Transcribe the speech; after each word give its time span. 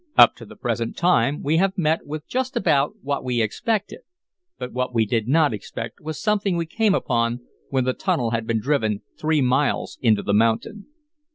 Up 0.17 0.33
to 0.37 0.47
the 0.47 0.55
present 0.55 0.97
time 0.97 1.43
we 1.43 1.57
have 1.57 1.77
met 1.77 2.07
with 2.07 2.27
just 2.27 2.57
about 2.57 2.95
what 3.03 3.23
we 3.23 3.39
expected, 3.39 3.99
but 4.57 4.73
what 4.73 4.95
we 4.95 5.05
did 5.05 5.27
not 5.27 5.53
expect 5.53 6.01
was 6.01 6.19
something 6.19 6.57
we 6.57 6.65
came 6.65 6.95
upon 6.95 7.41
when 7.69 7.83
the 7.83 7.93
tunnel 7.93 8.31
had 8.31 8.47
been 8.47 8.59
driven 8.59 9.03
three 9.15 9.41
miles 9.41 9.99
into 10.01 10.23
the 10.23 10.33
mountain." 10.33 10.87